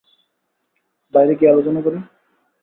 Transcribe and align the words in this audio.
বাইরে 1.13 1.33
গিয়ে 1.39 1.51
আলোচনা 1.53 1.79
করি? 1.85 1.99